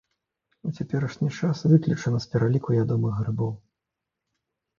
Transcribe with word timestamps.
У 0.67 0.69
цяперашні 0.77 1.29
час 1.39 1.61
выключана 1.73 2.17
з 2.25 2.33
пераліку 2.33 2.69
ядомых 2.79 3.13
грыбоў. 3.21 3.53